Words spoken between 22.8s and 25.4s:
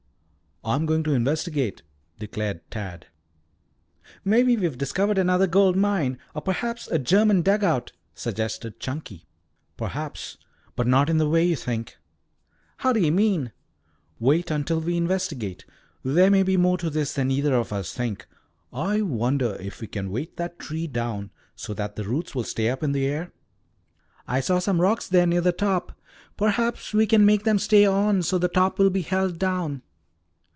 in the air?" "I saw some rocks there